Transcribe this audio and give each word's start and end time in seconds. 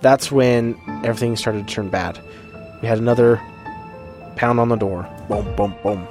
That's 0.00 0.30
when 0.30 0.78
everything 1.04 1.36
started 1.36 1.68
to 1.68 1.74
turn 1.74 1.88
bad. 1.88 2.20
We 2.82 2.88
had 2.88 2.98
another 2.98 3.40
pound 4.36 4.60
on 4.60 4.68
the 4.68 4.76
door. 4.76 5.08
Boom, 5.28 5.54
boom, 5.56 5.74
boom. 5.82 6.06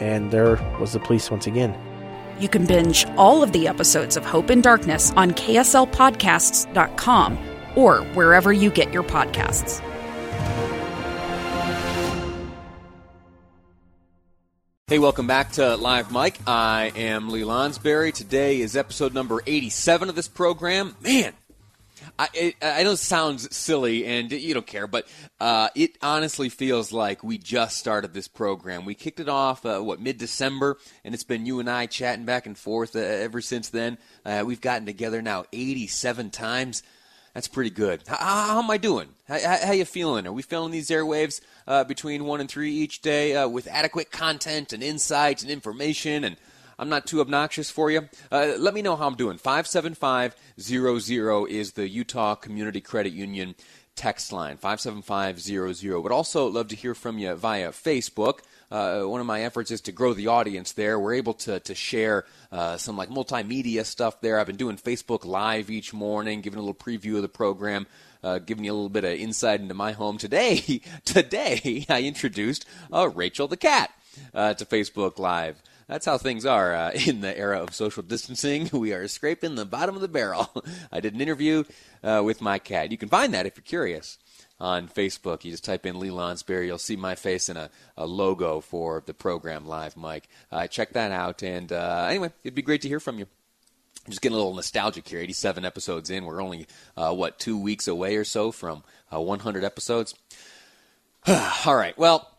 And 0.00 0.30
there 0.30 0.56
was 0.80 0.92
the 0.92 1.00
police 1.00 1.30
once 1.30 1.46
again. 1.46 1.74
You 2.40 2.48
can 2.48 2.66
binge 2.66 3.06
all 3.16 3.42
of 3.42 3.52
the 3.52 3.68
episodes 3.68 4.16
of 4.16 4.24
Hope 4.24 4.50
in 4.50 4.60
Darkness 4.60 5.12
on 5.16 5.32
KSLPodcasts.com 5.32 7.38
or 7.74 7.98
wherever 8.14 8.52
you 8.52 8.70
get 8.70 8.92
your 8.92 9.02
podcasts. 9.02 9.82
Hey, 14.86 14.98
welcome 14.98 15.26
back 15.26 15.52
to 15.52 15.76
Live 15.76 16.10
Mic. 16.10 16.38
I 16.46 16.92
am 16.96 17.28
Lee 17.28 17.42
Lonsberry. 17.42 18.10
Today 18.10 18.62
is 18.62 18.74
episode 18.74 19.12
number 19.12 19.42
87 19.46 20.08
of 20.08 20.14
this 20.14 20.28
program. 20.28 20.96
Man, 21.02 21.34
I, 22.18 22.28
it, 22.34 22.54
I 22.62 22.82
know 22.82 22.92
it 22.92 22.98
sounds 22.98 23.54
silly 23.54 24.06
and 24.06 24.30
you 24.30 24.54
don't 24.54 24.66
care, 24.66 24.86
but 24.86 25.06
uh, 25.40 25.68
it 25.74 25.98
honestly 26.02 26.48
feels 26.48 26.92
like 26.92 27.24
we 27.24 27.38
just 27.38 27.76
started 27.78 28.14
this 28.14 28.28
program. 28.28 28.84
We 28.84 28.94
kicked 28.94 29.20
it 29.20 29.28
off, 29.28 29.64
uh, 29.66 29.80
what, 29.80 30.00
mid 30.00 30.18
December, 30.18 30.78
and 31.04 31.14
it's 31.14 31.24
been 31.24 31.46
you 31.46 31.60
and 31.60 31.68
I 31.68 31.86
chatting 31.86 32.24
back 32.24 32.46
and 32.46 32.56
forth 32.56 32.94
uh, 32.94 33.00
ever 33.00 33.40
since 33.40 33.68
then. 33.68 33.98
Uh, 34.24 34.44
we've 34.46 34.60
gotten 34.60 34.86
together 34.86 35.22
now 35.22 35.44
87 35.52 36.30
times. 36.30 36.82
That's 37.34 37.48
pretty 37.48 37.70
good. 37.70 38.02
How, 38.06 38.16
how 38.16 38.58
am 38.62 38.70
I 38.70 38.78
doing? 38.78 39.08
How, 39.28 39.38
how, 39.38 39.72
you 39.72 39.84
feeling? 39.84 40.26
Are 40.26 40.32
we 40.32 40.42
filling 40.42 40.72
these 40.72 40.88
airwaves 40.88 41.40
uh, 41.66 41.84
between 41.84 42.24
one 42.24 42.40
and 42.40 42.50
three 42.50 42.72
each 42.72 43.00
day 43.00 43.36
uh, 43.36 43.48
with 43.48 43.68
adequate 43.68 44.10
content 44.10 44.72
and 44.72 44.82
insight 44.82 45.42
and 45.42 45.50
information? 45.50 46.24
And 46.24 46.36
I'm 46.78 46.88
not 46.88 47.06
too 47.06 47.20
obnoxious 47.20 47.70
for 47.70 47.90
you. 47.90 48.08
Uh, 48.30 48.52
let 48.58 48.72
me 48.72 48.82
know 48.82 48.94
how 48.94 49.06
I'm 49.06 49.16
doing. 49.16 49.36
57500 49.36 51.50
is 51.50 51.72
the 51.72 51.88
Utah 51.88 52.36
Community 52.36 52.80
Credit 52.80 53.12
Union 53.12 53.56
text 53.96 54.32
line. 54.32 54.56
57500 54.56 56.00
would 56.00 56.12
also 56.12 56.46
love 56.46 56.68
to 56.68 56.76
hear 56.76 56.94
from 56.94 57.18
you 57.18 57.34
via 57.34 57.70
facebook. 57.70 58.38
Uh, 58.70 59.02
one 59.02 59.20
of 59.20 59.26
my 59.26 59.42
efforts 59.42 59.72
is 59.72 59.80
to 59.80 59.92
grow 59.92 60.14
the 60.14 60.28
audience 60.28 60.72
there. 60.72 61.00
We're 61.00 61.14
able 61.14 61.34
to, 61.34 61.58
to 61.58 61.74
share 61.74 62.26
uh, 62.52 62.76
some 62.76 62.96
like 62.96 63.08
multimedia 63.08 63.84
stuff 63.84 64.20
there. 64.20 64.38
I've 64.38 64.46
been 64.46 64.56
doing 64.56 64.76
facebook 64.76 65.24
live 65.24 65.70
each 65.70 65.92
morning 65.92 66.42
giving 66.42 66.58
a 66.58 66.62
little 66.62 66.74
preview 66.74 67.16
of 67.16 67.22
the 67.22 67.28
program 67.28 67.86
uh, 68.22 68.38
giving 68.38 68.64
you 68.64 68.72
a 68.72 68.74
little 68.74 68.88
bit 68.88 69.04
of 69.04 69.12
insight 69.12 69.60
into 69.60 69.74
my 69.74 69.92
home. 69.92 70.16
Today 70.16 70.58
today 71.04 71.84
i 71.88 72.02
introduced 72.02 72.66
uh, 72.92 73.08
rachel 73.08 73.48
the 73.48 73.56
cat 73.56 73.90
uh, 74.32 74.54
to 74.54 74.64
facebook 74.64 75.18
live 75.18 75.60
that's 75.88 76.06
how 76.06 76.18
things 76.18 76.46
are 76.46 76.74
uh, 76.74 76.90
in 77.06 77.22
the 77.22 77.36
era 77.36 77.60
of 77.60 77.74
social 77.74 78.02
distancing. 78.02 78.70
We 78.78 78.92
are 78.92 79.08
scraping 79.08 79.56
the 79.56 79.64
bottom 79.64 79.96
of 79.96 80.02
the 80.02 80.08
barrel. 80.08 80.52
I 80.92 81.00
did 81.00 81.14
an 81.14 81.20
interview 81.20 81.64
uh, 82.04 82.22
with 82.24 82.40
my 82.40 82.58
cat. 82.58 82.92
You 82.92 82.98
can 82.98 83.08
find 83.08 83.34
that 83.34 83.46
if 83.46 83.56
you're 83.56 83.64
curious 83.64 84.18
on 84.60 84.88
Facebook. 84.88 85.44
You 85.44 85.50
just 85.50 85.64
type 85.64 85.86
in 85.86 85.98
Lee 85.98 86.10
Lonsberry. 86.10 86.66
You'll 86.66 86.78
see 86.78 86.96
my 86.96 87.14
face 87.14 87.48
and 87.48 87.58
a, 87.58 87.70
a 87.96 88.06
logo 88.06 88.60
for 88.60 89.02
the 89.04 89.14
program 89.14 89.66
Live 89.66 89.96
Mic. 89.96 90.28
Uh, 90.52 90.66
check 90.66 90.92
that 90.92 91.10
out. 91.10 91.42
And 91.42 91.72
uh, 91.72 92.06
anyway, 92.08 92.30
it'd 92.44 92.54
be 92.54 92.62
great 92.62 92.82
to 92.82 92.88
hear 92.88 93.00
from 93.00 93.18
you. 93.18 93.26
just 94.08 94.20
getting 94.20 94.34
a 94.34 94.38
little 94.38 94.54
nostalgic 94.54 95.08
here. 95.08 95.20
87 95.20 95.64
episodes 95.64 96.10
in. 96.10 96.24
We're 96.24 96.42
only, 96.42 96.66
uh, 96.96 97.14
what, 97.14 97.38
two 97.38 97.58
weeks 97.58 97.88
away 97.88 98.16
or 98.16 98.24
so 98.24 98.52
from 98.52 98.84
uh, 99.12 99.20
100 99.20 99.64
episodes. 99.64 100.14
All 101.26 101.76
right. 101.76 101.96
Well, 101.98 102.37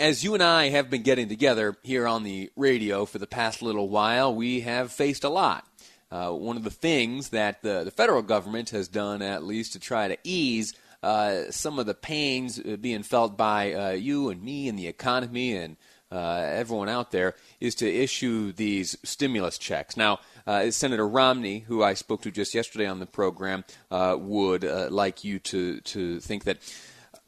as 0.00 0.24
you 0.24 0.32
and 0.32 0.42
I 0.42 0.70
have 0.70 0.88
been 0.88 1.02
getting 1.02 1.28
together 1.28 1.76
here 1.82 2.06
on 2.06 2.24
the 2.24 2.50
radio 2.56 3.04
for 3.04 3.18
the 3.18 3.26
past 3.26 3.60
little 3.60 3.90
while, 3.90 4.34
we 4.34 4.60
have 4.60 4.90
faced 4.90 5.24
a 5.24 5.28
lot. 5.28 5.66
Uh, 6.10 6.30
one 6.30 6.56
of 6.56 6.64
the 6.64 6.70
things 6.70 7.28
that 7.28 7.62
the, 7.62 7.84
the 7.84 7.90
federal 7.90 8.22
government 8.22 8.70
has 8.70 8.88
done, 8.88 9.20
at 9.20 9.44
least 9.44 9.74
to 9.74 9.78
try 9.78 10.08
to 10.08 10.16
ease 10.24 10.74
uh, 11.02 11.42
some 11.50 11.78
of 11.78 11.84
the 11.84 11.92
pains 11.92 12.58
uh, 12.58 12.76
being 12.80 13.02
felt 13.02 13.36
by 13.36 13.74
uh, 13.74 13.90
you 13.90 14.30
and 14.30 14.42
me 14.42 14.68
and 14.68 14.78
the 14.78 14.86
economy 14.86 15.54
and 15.54 15.76
uh, 16.10 16.46
everyone 16.48 16.88
out 16.88 17.10
there, 17.10 17.34
is 17.60 17.74
to 17.74 17.86
issue 17.86 18.52
these 18.52 18.96
stimulus 19.04 19.58
checks. 19.58 19.98
Now, 19.98 20.20
uh, 20.46 20.70
Senator 20.70 21.06
Romney, 21.06 21.58
who 21.58 21.84
I 21.84 21.92
spoke 21.92 22.22
to 22.22 22.30
just 22.30 22.54
yesterday 22.54 22.86
on 22.86 23.00
the 23.00 23.06
program, 23.06 23.64
would 23.90 24.64
like 24.64 25.24
you 25.24 25.38
to, 25.40 25.80
to 25.80 26.20
think 26.20 26.44
that 26.44 26.56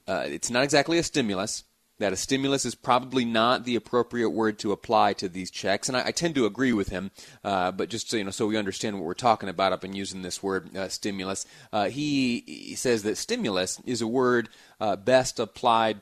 it's 0.09 0.51
not 0.51 0.65
exactly 0.65 0.97
a 0.97 1.03
stimulus 1.03 1.65
that 2.03 2.13
a 2.13 2.17
stimulus 2.17 2.65
is 2.65 2.75
probably 2.75 3.25
not 3.25 3.65
the 3.65 3.77
appropriate 3.77 4.31
word 4.31 4.59
to 4.59 4.73
apply 4.73 5.13
to 5.13 5.29
these 5.29 5.53
checks, 5.53 5.89
and 5.89 5.97
I, 5.97 6.09
I 6.09 6.11
tend 6.11 6.35
to 6.35 6.47
agree 6.47 6.73
with 6.73 6.89
him. 6.89 7.13
Uh, 7.45 7.71
but 7.71 7.89
just 7.89 8.11
so 8.11 8.17
you 8.17 8.25
know, 8.25 8.33
so 8.33 8.49
we 8.49 8.57
understand 8.57 8.97
what 8.97 9.05
we're 9.05 9.15
talking 9.15 9.49
about, 9.49 9.73
I've 9.73 9.81
been 9.81 9.95
using 9.95 10.23
this 10.23 10.43
word 10.43 10.77
uh, 10.77 10.89
stimulus. 10.89 11.47
Uh, 11.73 11.89
he, 11.89 12.43
he, 12.47 12.75
says 12.75 13.05
that 13.05 13.19
stimulus 13.19 13.81
is 13.87 14.03
a 14.03 14.09
word 14.09 14.49
uh, 14.81 14.97
best 14.97 15.39
applied 15.39 16.01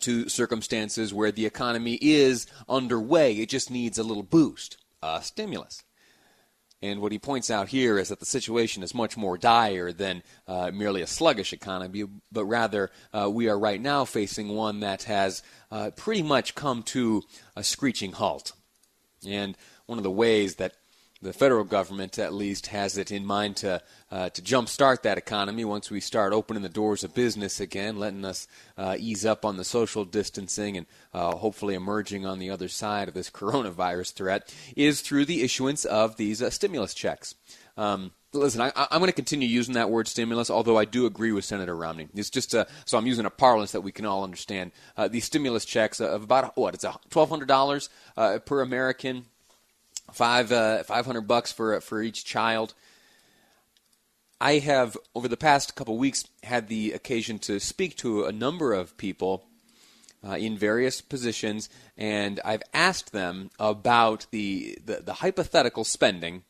to 0.00 0.28
circumstances 0.28 1.12
where 1.12 1.32
the 1.32 1.44
economy 1.44 1.98
is 2.00 2.46
underway; 2.68 3.34
it 3.34 3.48
just 3.48 3.68
needs 3.68 3.98
a 3.98 4.04
little 4.04 4.22
boost, 4.22 4.76
a 5.02 5.20
stimulus. 5.22 5.82
And 6.82 7.00
what 7.00 7.12
he 7.12 7.18
points 7.18 7.50
out 7.50 7.68
here 7.68 7.98
is 7.98 8.08
that 8.08 8.20
the 8.20 8.26
situation 8.26 8.82
is 8.82 8.94
much 8.94 9.16
more 9.16 9.36
dire 9.36 9.92
than 9.92 10.22
uh, 10.48 10.70
merely 10.72 11.02
a 11.02 11.06
sluggish 11.06 11.52
economy, 11.52 12.04
but 12.32 12.46
rather 12.46 12.90
uh, 13.12 13.28
we 13.30 13.50
are 13.50 13.58
right 13.58 13.80
now 13.80 14.06
facing 14.06 14.48
one 14.48 14.80
that 14.80 15.02
has 15.02 15.42
uh, 15.70 15.90
pretty 15.94 16.22
much 16.22 16.54
come 16.54 16.82
to 16.84 17.22
a 17.54 17.62
screeching 17.62 18.12
halt. 18.12 18.52
And 19.26 19.58
one 19.84 19.98
of 19.98 20.04
the 20.04 20.10
ways 20.10 20.54
that 20.54 20.72
the 21.22 21.32
federal 21.32 21.64
government 21.64 22.18
at 22.18 22.32
least 22.32 22.68
has 22.68 22.96
it 22.96 23.10
in 23.10 23.26
mind 23.26 23.56
to 23.56 23.82
uh, 24.10 24.28
to 24.30 24.42
jumpstart 24.42 25.02
that 25.02 25.18
economy 25.18 25.64
once 25.64 25.90
we 25.90 26.00
start 26.00 26.32
opening 26.32 26.62
the 26.62 26.68
doors 26.68 27.04
of 27.04 27.14
business 27.14 27.60
again, 27.60 27.96
letting 27.96 28.24
us 28.24 28.48
uh, 28.76 28.96
ease 28.98 29.24
up 29.24 29.44
on 29.44 29.56
the 29.56 29.64
social 29.64 30.04
distancing 30.04 30.76
and 30.76 30.86
uh, 31.14 31.36
hopefully 31.36 31.74
emerging 31.74 32.26
on 32.26 32.38
the 32.38 32.50
other 32.50 32.68
side 32.68 33.08
of 33.08 33.14
this 33.14 33.30
coronavirus 33.40 34.12
threat, 34.12 34.54
is 34.76 35.00
through 35.00 35.24
the 35.24 35.42
issuance 35.42 35.84
of 35.84 36.16
these 36.16 36.42
uh, 36.42 36.50
stimulus 36.50 36.94
checks. 36.94 37.34
Um, 37.76 38.12
listen, 38.32 38.60
I, 38.60 38.72
am 38.90 38.98
going 38.98 39.06
to 39.06 39.12
continue 39.12 39.48
using 39.48 39.74
that 39.74 39.90
word 39.90 40.08
stimulus, 40.08 40.50
although 40.50 40.76
I 40.76 40.84
do 40.84 41.06
agree 41.06 41.32
with 41.32 41.44
Senator 41.44 41.74
Romney. 41.74 42.08
It's 42.14 42.30
just 42.30 42.54
a, 42.54 42.66
so 42.84 42.98
I'm 42.98 43.06
using 43.06 43.26
a 43.26 43.30
parlance 43.30 43.72
that 43.72 43.80
we 43.80 43.92
can 43.92 44.06
all 44.06 44.24
understand. 44.24 44.72
Uh, 44.96 45.08
these 45.08 45.24
stimulus 45.24 45.64
checks 45.64 46.00
of 46.00 46.22
about 46.22 46.56
what 46.56 46.74
it's 46.74 46.84
a 46.84 46.98
$1,200 47.10 47.88
uh, 48.16 48.38
per 48.40 48.60
American 48.60 49.26
five 50.12 50.52
uh, 50.52 50.82
five 50.84 51.06
hundred 51.06 51.26
bucks 51.26 51.52
for 51.52 51.80
for 51.80 52.02
each 52.02 52.24
child. 52.24 52.74
I 54.40 54.58
have 54.58 54.96
over 55.14 55.28
the 55.28 55.36
past 55.36 55.74
couple 55.74 55.98
weeks 55.98 56.24
had 56.42 56.68
the 56.68 56.92
occasion 56.92 57.38
to 57.40 57.60
speak 57.60 57.96
to 57.96 58.24
a 58.24 58.32
number 58.32 58.72
of 58.72 58.96
people 58.96 59.44
uh, 60.26 60.36
in 60.36 60.56
various 60.56 61.00
positions, 61.00 61.68
and 61.96 62.40
I've 62.44 62.62
asked 62.72 63.12
them 63.12 63.50
about 63.58 64.26
the 64.30 64.78
the, 64.84 65.02
the 65.04 65.14
hypothetical 65.14 65.84
spending 65.84 66.42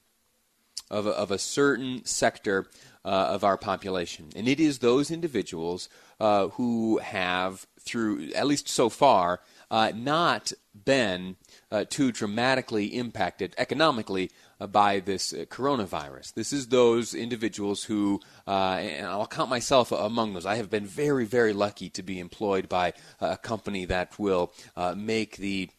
of 0.91 1.07
a, 1.07 1.11
of 1.11 1.31
a 1.31 1.39
certain 1.39 2.05
sector 2.05 2.67
uh, 3.05 3.09
of 3.09 3.45
our 3.45 3.57
population, 3.57 4.27
and 4.37 4.49
it 4.49 4.61
is 4.61 4.79
those 4.79 5.11
individuals 5.11 5.89
uh, 6.21 6.49
who 6.49 6.99
have, 6.99 7.67
through 7.81 8.31
at 8.35 8.47
least 8.47 8.69
so 8.69 8.89
far, 8.89 9.41
uh, 9.71 9.93
not 9.95 10.53
been 10.85 11.37
uh, 11.71 11.85
too 11.89 12.13
dramatically 12.13 12.87
impacted 12.87 13.55
economically 13.59 14.31
uh, 14.61 14.67
by 14.67 15.01
this 15.01 15.33
uh, 15.33 15.45
coronavirus. 15.49 16.35
This 16.35 16.53
is 16.53 16.69
those 16.69 17.15
individuals 17.15 17.85
who, 17.85 18.21
uh, 18.47 18.79
and 18.81 19.07
I'll 19.07 19.27
count 19.27 19.51
myself 19.51 19.93
among 19.93 20.35
those. 20.35 20.47
I 20.47 20.57
have 20.57 20.71
been 20.71 20.87
very, 20.87 21.25
very 21.25 21.53
lucky 21.53 21.89
to 21.91 22.03
be 22.03 22.19
employed 22.19 22.69
by 22.69 22.93
a 23.21 23.37
company 23.37 23.85
that 23.87 24.19
will 24.19 24.53
uh, 24.77 24.95
make 24.97 25.37
the 25.37 25.71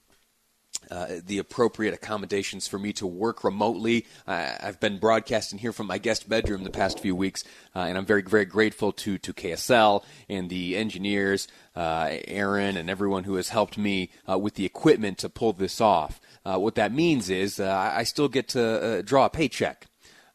uh, 0.91 1.21
the 1.25 1.37
appropriate 1.37 1.93
accommodations 1.93 2.67
for 2.67 2.77
me 2.77 2.91
to 2.93 3.07
work 3.07 3.43
remotely. 3.43 4.05
Uh, 4.27 4.51
I've 4.61 4.79
been 4.79 4.99
broadcasting 4.99 5.57
here 5.57 5.71
from 5.71 5.87
my 5.87 5.97
guest 5.97 6.27
bedroom 6.27 6.63
the 6.63 6.69
past 6.69 6.99
few 6.99 7.15
weeks, 7.15 7.43
uh, 7.75 7.79
and 7.79 7.97
I'm 7.97 8.05
very, 8.05 8.21
very 8.21 8.45
grateful 8.45 8.91
to, 8.91 9.17
to 9.19 9.33
KSL 9.33 10.03
and 10.27 10.49
the 10.49 10.75
engineers, 10.75 11.47
uh, 11.75 12.17
Aaron, 12.27 12.75
and 12.75 12.89
everyone 12.89 13.23
who 13.23 13.35
has 13.35 13.49
helped 13.49 13.77
me 13.77 14.11
with 14.27 14.55
the 14.55 14.65
equipment 14.65 15.17
to 15.19 15.29
pull 15.29 15.53
this 15.53 15.79
off. 15.79 16.19
what 16.43 16.75
that 16.75 16.93
means 16.93 17.29
is 17.29 17.59
I 17.59 18.03
still 18.03 18.27
get 18.27 18.49
to 18.49 19.01
draw 19.03 19.25
a 19.25 19.29
paycheck. 19.29 19.87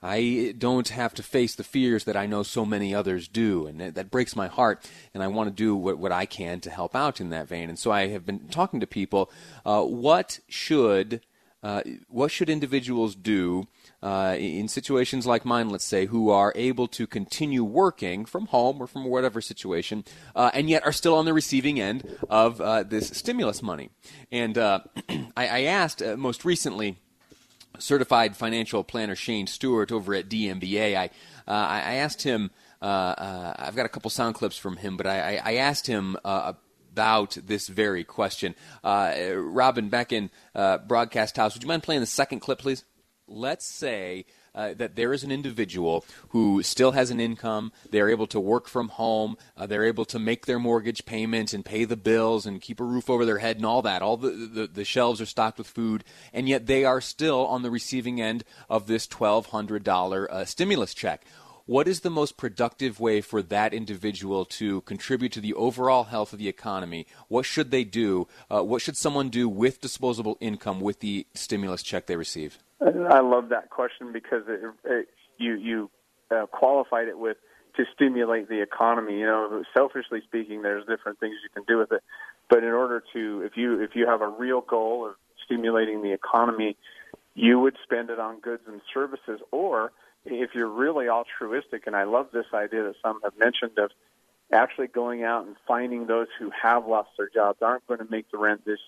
I 0.03 0.55
don't 0.57 0.89
have 0.89 1.15
to 1.15 1.23
face 1.23 1.55
the 1.55 1.65
fears 1.65 2.05
that 2.05 2.17
I 2.17 2.27
know 2.27 2.43
so 2.43 2.65
many 2.65 2.95
others 2.95 3.29
do, 3.29 3.67
and 3.67 3.81
that, 3.81 4.11
breaks 4.11 4.37
my 4.37 4.47
heart. 4.47 4.89
And 5.15 5.23
I 5.23 5.29
want 5.29 5.49
to 5.49 5.55
do 5.55 5.75
what, 5.75 5.99
what 5.99 6.13
I 6.13 6.27
can 6.27 6.61
to 6.61 6.71
help 6.71 6.95
out 6.95 7.21
in 7.21 7.31
that 7.31 7.49
vein. 7.49 7.69
And 7.69 7.79
so 7.79 7.91
I 7.91 8.09
have 8.09 8.25
been 8.25 8.49
talking 8.49 8.81
to 8.81 8.87
people. 8.87 9.31
Uh, 9.65 9.83
what 9.83 10.41
should 10.49 11.23
uh, 11.63 11.83
what 12.09 12.31
should 12.31 12.49
individuals 12.49 13.17
do 13.17 13.67
uh, 14.01 14.37
in 14.39 14.69
situations 14.69 15.27
like 15.27 15.45
mine, 15.45 15.69
let's 15.69 15.85
say, 15.85 16.07
who 16.07 16.31
are 16.31 16.53
able 16.55 16.87
to 16.87 17.09
continue 17.09 17.65
working 17.65 18.25
from 18.25 18.47
home 18.47 18.81
or 18.81 18.87
from 18.87 19.05
whatever 19.05 19.41
situation, 19.41 20.05
uh, 20.37 20.51
and 20.55 20.71
yet 20.71 20.85
are 20.87 20.93
still 20.93 21.15
on 21.17 21.25
the 21.25 21.33
receiving 21.33 21.81
end 21.81 22.07
of 22.31 22.61
uh, 22.61 22.85
this 22.85 23.09
stimulus 23.09 23.63
money? 23.63 23.91
And 24.31 24.57
uh, 24.57 24.81
I, 25.09 25.49
I, 25.49 25.61
asked 25.63 26.05
most 26.17 26.45
recently 26.45 26.99
certified 27.79 28.37
financial 28.37 28.85
planner 28.85 29.17
Shane 29.17 29.47
Stewart 29.47 29.93
over 29.93 30.15
at 30.15 30.29
DMBA. 30.29 30.97
I 30.97 31.11
uh, 31.49 31.53
I 31.53 31.95
asked 31.95 32.23
him. 32.23 32.51
Uh, 32.83 32.85
uh, 32.85 33.55
I've 33.59 33.77
got 33.77 33.87
a 33.87 33.89
couple 33.89 34.11
sound 34.11 34.35
clips 34.35 34.59
from 34.59 34.77
him, 34.77 34.97
but 34.97 35.07
I, 35.07 35.41
I 35.43 35.55
asked 35.55 35.87
him 35.87 36.17
uh, 36.25 36.53
about 36.93 37.39
this 37.45 37.69
very 37.69 38.05
question. 38.05 38.55
Uh, 38.85 39.15
Robin, 39.35 39.89
back 39.89 40.13
in 40.13 40.31
Broadcast 40.55 41.37
House, 41.37 41.55
would 41.55 41.63
you 41.63 41.69
mind 41.69 41.83
playing 41.83 42.01
the 42.01 42.07
second 42.07 42.41
clip, 42.41 42.59
please? 42.59 42.85
Let's 43.29 43.67
say 43.67 44.27
uh, 44.57 44.75
that 44.75 44.97
there 44.97 45.13
is 45.13 45.23
an 45.23 45.31
individual 45.31 46.05
who 46.31 46.63
still 46.63 46.93
has 46.93 47.11
an 47.11 47.21
income. 47.21 47.73
They're 47.91 48.09
able 48.09 48.27
to 48.29 48.41
work 48.41 48.67
from 48.67 48.89
home. 48.89 49.37
Uh, 49.57 49.67
they're 49.67 49.85
able 49.85 50.07
to 50.07 50.19
make 50.19 50.47
their 50.47 50.59
mortgage 50.59 51.05
payments 51.05 51.55
and 51.55 51.65
pay 51.65 51.85
the 51.85 51.97
bills 51.97 52.47
and 52.47 52.61
keep 52.61 52.81
a 52.81 52.85
roof 52.85 53.09
over 53.11 53.25
their 53.25 53.39
head 53.39 53.57
and 53.57 53.67
all 53.67 53.83
that. 53.83 54.03
All 54.03 54.17
the, 54.17 54.31
the, 54.31 54.67
the 54.67 54.85
shelves 54.85 55.21
are 55.21 55.27
stocked 55.27 55.59
with 55.59 55.67
food, 55.67 56.03
and 56.33 56.49
yet 56.49 56.67
they 56.67 56.85
are 56.85 57.01
still 57.01 57.47
on 57.47 57.63
the 57.63 57.71
receiving 57.71 58.21
end 58.21 58.45
of 58.71 58.87
this 58.87 59.07
$1,200 59.07 60.27
uh, 60.29 60.45
stimulus 60.45 60.95
check. 60.95 61.25
What 61.67 61.89
is 61.89 62.01
the 62.01 62.11
most 62.11 62.37
productive 62.37 63.01
way 63.01 63.21
for 63.21 63.43
that 63.43 63.75
individual 63.75 64.45
to 64.45 64.83
contribute 64.83 65.33
to 65.33 65.41
the 65.41 65.53
overall 65.55 66.05
health 66.05 66.33
of 66.33 66.39
the 66.39 66.49
economy? 66.49 67.09
What 67.27 67.45
should 67.45 67.73
they 67.73 67.83
do? 67.83 68.29
Uh, 68.49 68.63
what 68.63 68.83
should 68.83 68.97
someone 68.97 69.31
do 69.31 69.49
with 69.49 69.81
disposable 69.81 70.39
income 70.41 70.81
with 70.81 71.01
the 71.01 71.27
stimulus 71.35 71.83
check 71.83 72.07
they 72.07 72.15
receive? 72.15 72.59
I 72.81 73.19
love 73.19 73.49
that 73.49 73.71
question 73.71 74.13
because 74.13 74.45
it, 74.47 74.61
it, 74.85 75.09
you 75.39 75.55
you 75.55 75.91
uh, 76.31 76.47
qualified 76.47 77.09
it 77.09 77.19
with 77.19 77.37
to 77.77 77.85
stimulate 77.93 78.49
the 78.49 78.63
economy. 78.63 79.19
You 79.19 79.27
know, 79.27 79.65
selfishly 79.77 80.21
speaking, 80.25 80.63
there's 80.63 80.87
different 80.87 81.19
things 81.19 81.35
you 81.43 81.51
can 81.53 81.65
do 81.67 81.79
with 81.79 81.91
it, 81.91 82.03
but 82.49 82.59
in 82.59 82.71
order 82.71 83.03
to, 83.13 83.43
if 83.45 83.57
you 83.57 83.83
if 83.83 83.91
you 83.97 84.07
have 84.07 84.21
a 84.21 84.29
real 84.29 84.61
goal 84.61 85.05
of 85.05 85.15
stimulating 85.45 86.03
the 86.03 86.13
economy, 86.13 86.77
you 87.37 87.61
would 87.61 87.77
spend 87.85 88.09
it 88.11 88.19
on 88.19 88.41
goods 88.41 88.63
and 88.67 88.81
services, 88.93 89.41
or 89.53 89.93
if 90.25 90.51
you're 90.55 90.69
really 90.69 91.09
altruistic, 91.09 91.87
and 91.87 91.95
I 91.95 92.05
love 92.05 92.29
this 92.33 92.47
idea 92.53 92.83
that 92.85 92.95
some 93.03 93.21
have 93.23 93.35
mentioned 93.39 93.79
of 93.79 93.91
actually 94.53 94.87
going 94.89 95.23
out 95.23 95.47
and 95.47 95.55
finding 95.69 96.07
those 96.07 96.29
who 96.39 96.51
have 96.51 96.87
lost 96.87 97.11
their 97.19 97.29
jobs, 97.29 97.59
aren't 97.61 97.87
going 97.87 98.01
to 98.01 98.11
make 98.11 98.31
the 98.31 98.39
rent 98.39 98.65
this 98.65 98.81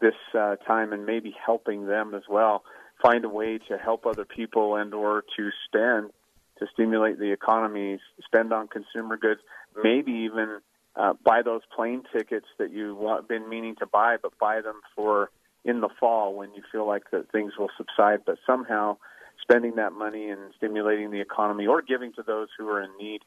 this 0.00 0.14
uh, 0.38 0.54
time, 0.56 0.92
and 0.92 1.06
maybe 1.06 1.34
helping 1.44 1.86
them 1.86 2.14
as 2.14 2.22
well. 2.28 2.62
Find 3.02 3.24
a 3.24 3.28
way 3.28 3.58
to 3.68 3.78
help 3.78 4.06
other 4.06 4.24
people 4.24 4.76
and 4.76 4.94
or 4.94 5.24
to 5.36 5.50
spend 5.66 6.10
to 6.58 6.66
stimulate 6.72 7.18
the 7.18 7.32
economy, 7.32 7.98
spend 8.24 8.52
on 8.52 8.68
consumer 8.68 9.16
goods, 9.16 9.40
maybe 9.82 10.12
even 10.12 10.58
uh, 10.96 11.14
buy 11.24 11.42
those 11.42 11.62
plane 11.74 12.02
tickets 12.12 12.46
that 12.58 12.70
you've 12.70 12.98
been 13.28 13.48
meaning 13.48 13.76
to 13.76 13.86
buy, 13.86 14.16
but 14.20 14.36
buy 14.38 14.60
them 14.60 14.80
for 14.94 15.30
in 15.64 15.80
the 15.80 15.88
fall 16.00 16.34
when 16.34 16.54
you 16.54 16.62
feel 16.70 16.86
like 16.86 17.10
that 17.10 17.30
things 17.30 17.52
will 17.58 17.70
subside. 17.76 18.20
But 18.24 18.38
somehow 18.46 18.96
spending 19.40 19.76
that 19.76 19.92
money 19.92 20.28
and 20.30 20.52
stimulating 20.56 21.10
the 21.10 21.20
economy 21.20 21.66
or 21.66 21.82
giving 21.82 22.12
to 22.14 22.22
those 22.22 22.48
who 22.58 22.68
are 22.68 22.82
in 22.82 22.90
need 22.98 23.22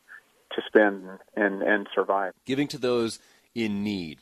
to 0.56 0.62
spend 0.68 1.04
and, 1.36 1.62
and 1.62 1.88
survive. 1.96 2.34
Giving 2.46 2.68
to 2.70 2.78
those 2.78 3.20
in 3.56 3.84
need. 3.84 4.20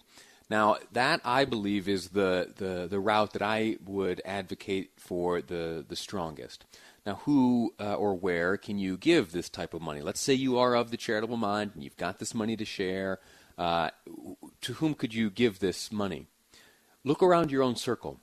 Now, 0.49 0.77
that 0.93 1.21
I 1.23 1.45
believe 1.45 1.87
is 1.87 2.09
the, 2.09 2.51
the, 2.55 2.87
the 2.89 2.99
route 2.99 3.33
that 3.33 3.41
I 3.41 3.77
would 3.85 4.21
advocate 4.25 4.91
for 4.97 5.41
the, 5.41 5.85
the 5.87 5.95
strongest. 5.95 6.65
Now, 7.05 7.15
who 7.25 7.73
uh, 7.79 7.93
or 7.93 8.15
where 8.15 8.57
can 8.57 8.79
you 8.79 8.97
give 8.97 9.31
this 9.31 9.49
type 9.49 9.73
of 9.73 9.81
money? 9.81 10.01
Let's 10.01 10.19
say 10.19 10.33
you 10.33 10.57
are 10.57 10.75
of 10.75 10.89
the 10.91 10.97
charitable 10.97 11.37
mind 11.37 11.71
and 11.75 11.83
you've 11.83 11.97
got 11.97 12.19
this 12.19 12.33
money 12.33 12.55
to 12.57 12.65
share. 12.65 13.19
Uh, 13.57 13.89
to 14.61 14.73
whom 14.73 14.93
could 14.93 15.13
you 15.13 15.29
give 15.29 15.59
this 15.59 15.91
money? 15.91 16.27
Look 17.03 17.23
around 17.23 17.51
your 17.51 17.63
own 17.63 17.75
circle. 17.75 18.19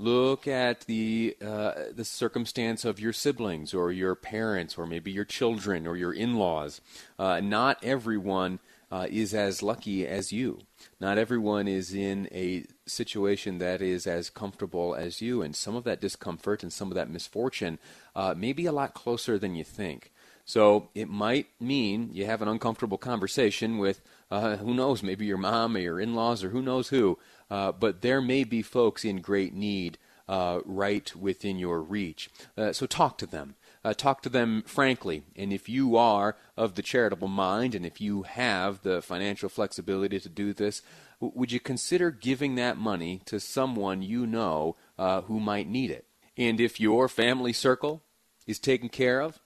Look 0.00 0.46
at 0.46 0.82
the 0.82 1.36
uh, 1.44 1.72
the 1.92 2.04
circumstance 2.04 2.84
of 2.84 3.00
your 3.00 3.12
siblings 3.12 3.74
or 3.74 3.90
your 3.90 4.14
parents 4.14 4.78
or 4.78 4.86
maybe 4.86 5.10
your 5.10 5.24
children 5.24 5.86
or 5.86 5.96
your 5.96 6.12
in-laws. 6.12 6.80
Uh, 7.18 7.40
not 7.40 7.82
everyone 7.82 8.60
uh, 8.90 9.06
is 9.10 9.34
as 9.34 9.62
lucky 9.62 10.06
as 10.06 10.32
you. 10.32 10.60
Not 11.00 11.18
everyone 11.18 11.68
is 11.68 11.92
in 11.92 12.28
a 12.32 12.64
situation 12.86 13.58
that 13.58 13.82
is 13.82 14.06
as 14.06 14.30
comfortable 14.30 14.94
as 14.94 15.20
you, 15.20 15.42
and 15.42 15.54
some 15.54 15.76
of 15.76 15.84
that 15.84 16.00
discomfort 16.00 16.62
and 16.62 16.72
some 16.72 16.88
of 16.88 16.94
that 16.94 17.10
misfortune 17.10 17.78
uh, 18.14 18.34
may 18.36 18.52
be 18.52 18.66
a 18.66 18.72
lot 18.72 18.94
closer 18.94 19.38
than 19.38 19.54
you 19.54 19.64
think. 19.64 20.12
So 20.44 20.88
it 20.94 21.10
might 21.10 21.48
mean 21.60 22.08
you 22.12 22.24
have 22.24 22.40
an 22.40 22.48
uncomfortable 22.48 22.96
conversation 22.98 23.76
with 23.76 24.00
uh, 24.30 24.56
who 24.56 24.74
knows, 24.74 25.02
maybe 25.02 25.26
your 25.26 25.38
mom 25.38 25.76
or 25.76 25.80
your 25.80 26.00
in 26.00 26.14
laws 26.14 26.44
or 26.44 26.50
who 26.50 26.62
knows 26.62 26.88
who, 26.88 27.18
uh, 27.50 27.72
but 27.72 28.02
there 28.02 28.20
may 28.20 28.44
be 28.44 28.62
folks 28.62 29.04
in 29.04 29.20
great 29.20 29.54
need 29.54 29.98
uh, 30.28 30.60
right 30.66 31.16
within 31.16 31.58
your 31.58 31.80
reach. 31.80 32.28
Uh, 32.56 32.72
so 32.72 32.86
talk 32.86 33.16
to 33.18 33.26
them 33.26 33.54
uh, 33.84 33.94
talk 33.94 34.20
to 34.22 34.28
them 34.28 34.62
frankly. 34.66 35.22
And 35.36 35.52
if 35.52 35.68
you 35.68 35.96
are 35.96 36.36
of 36.56 36.74
the 36.74 36.82
charitable 36.82 37.28
mind 37.28 37.74
and 37.74 37.86
if 37.86 38.00
you 38.00 38.24
have 38.24 38.82
the 38.82 39.00
financial 39.00 39.48
flexibility 39.48 40.20
to 40.20 40.28
do 40.28 40.52
this, 40.52 40.82
w- 41.20 41.32
would 41.38 41.52
you 41.52 41.60
consider 41.60 42.10
giving 42.10 42.56
that 42.56 42.76
money 42.76 43.22
to 43.26 43.40
someone 43.40 44.02
you 44.02 44.26
know 44.26 44.76
uh, 44.98 45.22
who 45.22 45.40
might 45.40 45.68
need 45.68 45.90
it? 45.90 46.04
And 46.36 46.60
if 46.60 46.78
your 46.78 47.08
family 47.08 47.52
circle 47.52 48.02
is 48.46 48.58
taken 48.58 48.88
care 48.88 49.20
of, 49.22 49.40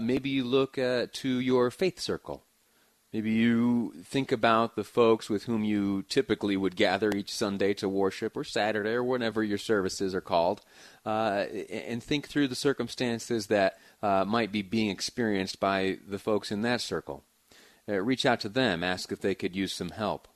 maybe 0.00 0.30
you 0.30 0.44
look 0.44 0.74
to 0.74 1.28
your 1.40 1.70
faith 1.70 2.00
circle 2.00 2.43
Maybe 3.14 3.30
you 3.30 3.94
think 4.02 4.32
about 4.32 4.74
the 4.74 4.82
folks 4.82 5.30
with 5.30 5.44
whom 5.44 5.62
you 5.62 6.02
typically 6.08 6.56
would 6.56 6.74
gather 6.74 7.12
each 7.12 7.32
Sunday 7.32 7.72
to 7.74 7.88
worship, 7.88 8.36
or 8.36 8.42
Saturday, 8.42 8.90
or 8.90 9.04
whenever 9.04 9.40
your 9.40 9.56
services 9.56 10.16
are 10.16 10.20
called, 10.20 10.62
uh, 11.06 11.44
and 11.70 12.02
think 12.02 12.26
through 12.26 12.48
the 12.48 12.56
circumstances 12.56 13.46
that 13.46 13.78
uh, 14.02 14.24
might 14.24 14.50
be 14.50 14.62
being 14.62 14.90
experienced 14.90 15.60
by 15.60 15.98
the 16.04 16.18
folks 16.18 16.50
in 16.50 16.62
that 16.62 16.80
circle. 16.80 17.22
Uh, 17.88 18.00
reach 18.00 18.26
out 18.26 18.40
to 18.40 18.48
them, 18.48 18.82
ask 18.82 19.12
if 19.12 19.20
they 19.20 19.36
could 19.36 19.54
use 19.54 19.72
some 19.72 19.90
help. 19.90 20.26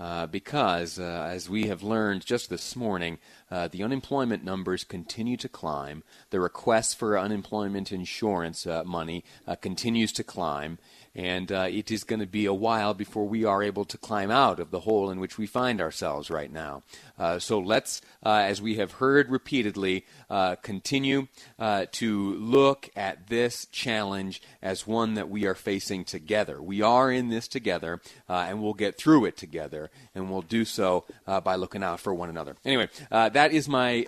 Uh, 0.00 0.26
because, 0.26 0.98
uh, 0.98 1.28
as 1.30 1.48
we 1.48 1.68
have 1.68 1.82
learned 1.82 2.26
just 2.26 2.50
this 2.50 2.74
morning, 2.74 3.18
uh, 3.50 3.68
the 3.68 3.84
unemployment 3.84 4.42
numbers 4.42 4.82
continue 4.82 5.36
to 5.36 5.48
climb. 5.48 6.02
The 6.30 6.40
requests 6.40 6.92
for 6.92 7.16
unemployment 7.16 7.92
insurance 7.92 8.66
money 8.84 9.22
continues 9.60 10.10
to 10.14 10.24
climb, 10.24 10.78
and 11.14 11.52
uh, 11.52 11.66
it 11.70 11.90
is 11.90 12.04
going 12.04 12.20
to 12.20 12.26
be 12.26 12.46
a 12.46 12.54
while 12.54 12.94
before 12.94 13.26
we 13.26 13.44
are 13.44 13.62
able 13.62 13.84
to 13.84 13.98
climb 13.98 14.30
out 14.30 14.58
of 14.58 14.70
the 14.70 14.80
hole 14.80 15.10
in 15.10 15.20
which 15.20 15.36
we 15.36 15.46
find 15.46 15.80
ourselves 15.80 16.30
right 16.30 16.52
now. 16.52 16.82
Uh, 17.18 17.38
so 17.38 17.58
let's, 17.58 18.00
uh, 18.24 18.30
as 18.30 18.62
we 18.62 18.76
have 18.76 18.92
heard 18.92 19.30
repeatedly, 19.30 20.04
uh, 20.30 20.56
continue 20.56 21.28
uh, 21.58 21.86
to 21.92 22.34
look 22.34 22.88
at 22.96 23.28
this 23.28 23.66
challenge 23.66 24.40
as 24.62 24.86
one 24.86 25.14
that 25.14 25.28
we 25.28 25.46
are 25.46 25.54
facing 25.54 26.04
together. 26.04 26.60
We 26.62 26.80
are 26.80 27.12
in 27.12 27.28
this 27.28 27.46
together, 27.46 28.00
uh, 28.28 28.46
and 28.48 28.62
we'll 28.62 28.74
get 28.74 28.96
through 28.96 29.26
it 29.26 29.36
together, 29.36 29.90
and 30.14 30.30
we'll 30.30 30.42
do 30.42 30.64
so 30.64 31.04
by 31.44 31.56
looking 31.56 31.82
out 31.82 32.00
for 32.00 32.14
one 32.14 32.28
another. 32.28 32.56
Anyway, 32.64 32.88
that 33.10 33.52
is 33.52 33.68
my 33.68 34.04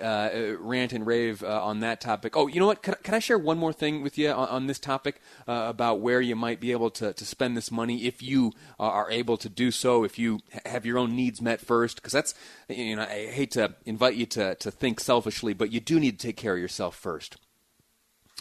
rant 0.60 0.92
and 0.92 1.06
rave 1.06 1.44
on 1.44 1.80
that 1.80 2.00
topic. 2.00 2.36
Oh, 2.36 2.46
you 2.46 2.60
know 2.60 2.66
what? 2.66 2.82
Can, 2.82 2.94
can, 3.02 3.14
I 3.14 3.18
share 3.18 3.38
one 3.38 3.58
more 3.58 3.72
thing 3.72 4.02
with 4.02 4.18
you 4.18 4.30
on, 4.30 4.48
on 4.48 4.66
this 4.66 4.78
topic 4.78 5.20
about 5.46 6.00
where 6.00 6.20
you 6.20 6.36
might 6.36 6.60
be 6.60 6.72
able 6.72 6.90
to, 6.94 7.12
to 7.12 7.24
spend 7.24 7.56
this 7.56 7.70
money 7.70 8.04
if 8.04 8.22
you 8.22 8.52
are 8.78 9.10
able 9.10 9.36
to 9.36 9.48
do 9.48 9.70
so, 9.70 10.04
if 10.04 10.18
you 10.18 10.40
have 10.66 10.86
your 10.86 10.98
own 10.98 11.14
needs 11.14 11.40
met 11.40 11.60
first, 11.60 11.96
because 11.96 12.12
that's, 12.12 12.34
you 12.68 12.96
know, 12.96 13.02
I 13.02 13.26
hate 13.26 13.52
to 13.52 13.74
invite 13.84 14.14
you 14.14 14.26
to, 14.26 14.54
to 14.54 14.70
think 14.70 15.00
selfishly, 15.00 15.54
but 15.54 15.72
you 15.72 15.80
do 15.80 16.00
need 16.00 16.18
to 16.18 16.26
take 16.26 16.36
care 16.36 16.54
of 16.54 16.60
yourself 16.60 16.96
first. 16.96 17.36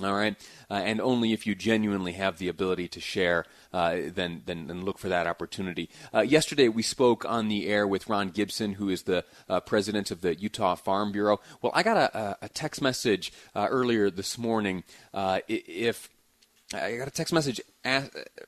All 0.01 0.13
right, 0.13 0.35
uh, 0.71 0.81
and 0.83 0.99
only 0.99 1.33
if 1.33 1.45
you 1.45 1.53
genuinely 1.53 2.13
have 2.13 2.39
the 2.39 2.47
ability 2.47 2.87
to 2.87 2.99
share, 2.99 3.45
uh, 3.71 3.97
then, 4.07 4.41
then 4.47 4.65
then 4.65 4.83
look 4.83 4.97
for 4.97 5.07
that 5.07 5.27
opportunity. 5.27 5.87
Uh, 6.11 6.21
yesterday 6.21 6.67
we 6.67 6.81
spoke 6.81 7.25
on 7.25 7.47
the 7.47 7.67
air 7.67 7.85
with 7.87 8.09
Ron 8.09 8.29
Gibson, 8.29 8.73
who 8.73 8.89
is 8.89 9.03
the 9.03 9.23
uh, 9.47 9.59
president 9.59 10.09
of 10.09 10.21
the 10.21 10.33
Utah 10.33 10.73
Farm 10.73 11.11
Bureau. 11.11 11.39
Well, 11.61 11.71
I 11.75 11.83
got 11.83 11.97
a, 11.97 12.37
a 12.41 12.49
text 12.49 12.81
message 12.81 13.31
uh, 13.53 13.67
earlier 13.69 14.09
this 14.09 14.35
morning. 14.35 14.83
Uh, 15.13 15.41
if 15.47 16.09
I 16.73 16.97
got 16.97 17.07
a 17.07 17.11
text 17.11 17.31
message 17.31 17.61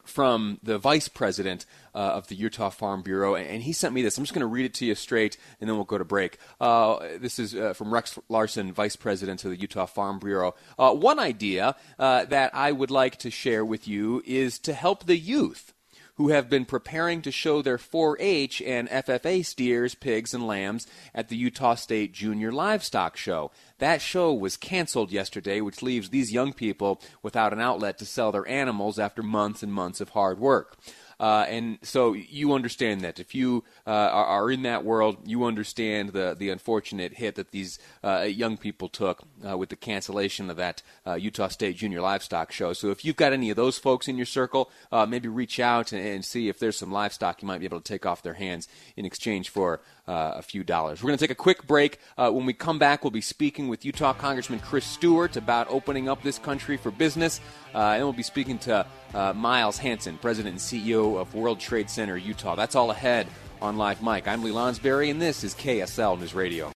from 0.04 0.60
the 0.64 0.78
vice 0.78 1.08
president 1.08 1.66
uh, 1.94 1.98
of 1.98 2.28
the 2.28 2.36
Utah 2.36 2.70
Farm 2.70 3.02
Bureau, 3.02 3.36
and 3.36 3.64
he 3.64 3.74
sent 3.74 3.94
me 3.94 4.02
this. 4.02 4.18
I'm 4.18 4.24
just 4.24 4.34
going 4.34 4.42
to 4.42 4.48
read 4.48 4.66
it 4.66 4.74
to 4.76 4.86
you 4.86 4.96
straight, 4.96 5.38
and 5.60 5.70
then 5.70 5.76
we'll 5.76 5.86
go 5.86 5.98
to 5.98 6.06
break. 6.06 6.38
Uh, 6.60 7.00
this 7.20 7.40
is 7.40 7.56
uh, 7.56 7.74
from 7.74 7.94
Rex 7.94 8.18
Larson, 8.30 8.72
vice 8.74 8.96
president 8.96 9.44
of 9.44 9.52
the 9.52 9.60
Utah 9.60 9.86
Farm 9.86 10.20
Bureau. 10.20 10.56
Uh, 10.78 10.94
one 10.94 11.20
idea 11.20 11.76
uh, 12.00 12.26
that 12.26 12.54
I 12.54 12.72
would 12.72 12.92
like 12.92 13.18
to 13.20 13.32
share 13.32 13.66
with 13.66 13.88
you 13.88 14.22
is 14.26 14.60
to 14.60 14.74
help 14.74 15.06
the 15.06 15.18
youth 15.18 15.74
who 16.16 16.30
have 16.30 16.50
been 16.50 16.66
preparing 16.66 17.22
to 17.22 17.32
show 17.32 17.62
their 17.62 17.78
4 17.78 18.18
H 18.20 18.62
and 18.62 18.90
FFA 18.90 19.46
steers, 19.46 19.96
pigs, 19.96 20.34
and 20.34 20.48
lambs 20.48 20.88
at 21.14 21.30
the 21.30 21.36
Utah 21.36 21.76
State 21.76 22.14
Junior 22.14 22.52
Livestock 22.52 23.18
Show. 23.18 23.52
That 23.80 24.02
show 24.02 24.34
was 24.34 24.58
canceled 24.58 25.12
yesterday, 25.12 25.60
which 25.62 25.82
leaves 25.82 26.10
these 26.10 26.32
young 26.32 26.54
people 26.54 27.02
without 27.22 27.54
an 27.54 27.60
outlet 27.60 27.98
to 27.98 28.06
sell 28.06 28.32
their 28.32 28.48
animals 28.48 28.98
after 28.98 29.22
months 29.22 29.62
and 29.62 29.74
months 29.74 30.00
of 30.00 30.10
hard 30.10 30.40
work. 30.40 30.78
Uh, 31.20 31.46
and 31.48 31.80
so 31.82 32.14
you 32.14 32.54
understand 32.54 33.02
that 33.02 33.20
if 33.20 33.34
you 33.34 33.64
uh, 33.88 33.90
are, 33.90 34.26
are, 34.26 34.52
in 34.52 34.64
that 34.64 34.84
world, 34.84 35.18
you 35.26 35.46
understand 35.46 36.10
the 36.10 36.36
the 36.38 36.50
unfortunate 36.50 37.14
hit 37.14 37.36
that 37.36 37.52
these 37.52 37.80
uh, 38.04 38.22
young 38.22 38.58
people 38.58 38.90
took 38.90 39.24
uh, 39.48 39.58
with 39.58 39.70
the 39.70 39.76
cancellation 39.76 40.50
of 40.50 40.58
that 40.58 40.82
uh, 41.08 41.14
Utah 41.14 41.48
State 41.48 41.78
Junior 41.78 42.02
Livestock 42.02 42.52
Show. 42.52 42.74
So 42.74 42.90
if 42.90 43.06
you've 43.06 43.16
got 43.16 43.34
any 43.34 43.50
of 43.50 43.56
those 43.56 43.78
folks 43.78 44.08
in 44.08 44.18
your 44.18 44.26
circle, 44.26 44.70
uh, 44.92 45.06
maybe 45.06 45.28
reach 45.28 45.60
out 45.60 45.92
and, 45.92 46.06
and, 46.06 46.26
see 46.26 46.50
if 46.50 46.58
there's 46.58 46.76
some 46.76 46.92
livestock 46.92 47.44
you 47.44 47.48
might 47.48 47.60
be 47.60 47.66
able 47.66 47.80
to 47.80 47.84
take 47.84 48.06
off 48.06 48.24
their 48.24 48.34
hands 48.34 48.68
in 48.96 49.06
exchange 49.06 49.50
for 49.50 49.80
a 50.08 50.42
few 50.42 50.64
dollars. 50.64 51.02
We're 51.02 51.10
going 51.10 51.18
to 51.18 51.24
take 51.24 51.32
a 51.32 51.36
quick 51.36 51.66
break. 51.66 52.00
when 52.18 52.46
we 52.46 52.54
come 52.54 52.80
back, 52.80 53.04
we'll 53.04 53.12
be 53.12 53.22
speaking 53.22 53.68
with 53.68 53.86
Utah 53.86 54.14
Congressman 54.14 54.60
Chris 54.60 54.86
Stewart 54.86 55.36
about 55.36 55.68
opening 55.70 56.10
up 56.10 56.24
this 56.24 56.40
country 56.40 56.78
for 56.78 56.92
business, 56.92 57.42
Uh, 57.76 57.96
and 57.96 58.04
we'll 58.04 58.14
be 58.14 58.24
speaking 58.24 58.58
to 58.58 58.86
uh, 59.14 59.34
Miles 59.34 59.78
Hansen, 59.78 60.18
President 60.18 60.54
and 60.54 60.62
CEO 60.62 61.20
of 61.20 61.36
World 61.36 61.60
Trade 61.60 61.90
Center 61.90 62.16
Utah. 62.16 62.56
That's 62.56 62.74
all 62.74 62.90
ahead 62.90 63.28
on 63.62 63.78
Live 63.78 64.02
Mic. 64.02 64.30
I'm 64.30 64.44
Lee 64.44 64.52
Lonsberry, 64.52 65.12
and 65.12 65.22
this 65.22 65.44
is 65.44 65.54
KSL 65.54 66.18
News 66.18 66.34
Radio. 66.34 66.74